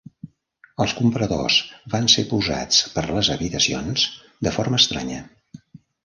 Els 0.83 0.93
compradors 0.99 1.57
van 1.95 2.07
ser 2.13 2.23
posats 2.31 2.79
per 2.95 3.03
les 3.09 3.29
habitacions 3.33 4.05
de 4.47 4.55
forma 4.55 4.81
estranya. 4.85 5.21